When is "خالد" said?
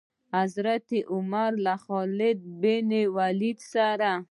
1.85-2.39